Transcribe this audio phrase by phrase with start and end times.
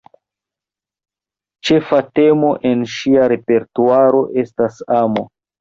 [1.69, 5.29] Ĉefa temo en ŝia repertuaro estas amo.